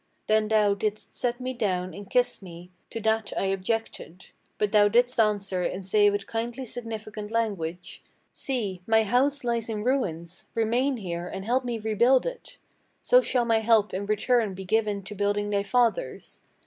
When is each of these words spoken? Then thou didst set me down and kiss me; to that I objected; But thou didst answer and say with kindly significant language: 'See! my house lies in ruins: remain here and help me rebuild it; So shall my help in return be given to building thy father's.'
Then 0.25 0.47
thou 0.47 0.73
didst 0.73 1.15
set 1.15 1.39
me 1.39 1.53
down 1.53 1.93
and 1.93 2.09
kiss 2.09 2.41
me; 2.41 2.71
to 2.89 2.99
that 3.01 3.31
I 3.37 3.43
objected; 3.45 4.31
But 4.57 4.71
thou 4.71 4.87
didst 4.87 5.19
answer 5.19 5.61
and 5.61 5.85
say 5.85 6.09
with 6.09 6.25
kindly 6.25 6.65
significant 6.65 7.29
language: 7.29 8.01
'See! 8.31 8.81
my 8.87 9.03
house 9.03 9.43
lies 9.43 9.69
in 9.69 9.83
ruins: 9.83 10.45
remain 10.55 10.97
here 10.97 11.27
and 11.27 11.45
help 11.45 11.63
me 11.63 11.77
rebuild 11.77 12.25
it; 12.25 12.57
So 13.03 13.21
shall 13.21 13.45
my 13.45 13.59
help 13.59 13.93
in 13.93 14.07
return 14.07 14.55
be 14.55 14.65
given 14.65 15.03
to 15.03 15.13
building 15.13 15.51
thy 15.51 15.61
father's.' 15.61 16.41